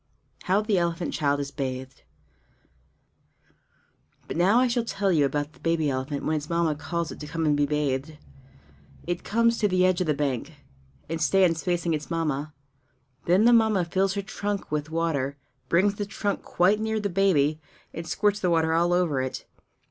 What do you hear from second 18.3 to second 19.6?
the water all over it.